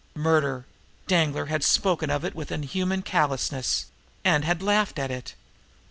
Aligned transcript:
Murder. 0.15 0.65
Danglar 1.05 1.45
had 1.45 1.63
spoken 1.63 2.09
of 2.09 2.25
it 2.25 2.33
with 2.33 2.51
inhuman 2.51 3.03
callousness 3.03 3.85
and 4.25 4.43
had 4.43 4.63
laughed 4.63 4.97
at 4.97 5.11
it. 5.11 5.35